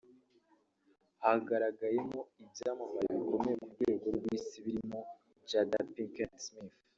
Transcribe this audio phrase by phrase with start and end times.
[1.23, 4.99] hagaragayemo ibyamamare bikomeye ku rwego rw’Isi birimo
[5.49, 6.77] Jada Pinkett Smith